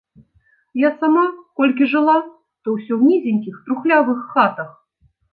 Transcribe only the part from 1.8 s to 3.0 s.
жыла, то ўсё